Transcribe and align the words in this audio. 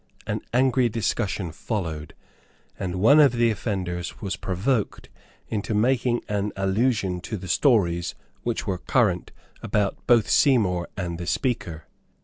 An 0.25 0.41
angry 0.51 0.89
discussion 0.89 1.51
followed; 1.51 2.15
and 2.79 2.95
one 2.95 3.19
of 3.19 3.33
the 3.33 3.51
offenders 3.51 4.19
was 4.19 4.35
provoked 4.35 5.09
into 5.47 5.75
making 5.75 6.21
an 6.27 6.51
allusion 6.55 7.21
to 7.21 7.37
the 7.37 7.47
stories 7.47 8.15
which 8.41 8.65
were 8.65 8.79
current 8.79 9.31
about 9.61 10.07
both 10.07 10.27
Seymour 10.27 10.87
and 10.97 11.19
the 11.19 11.27
Speaker. 11.27 11.85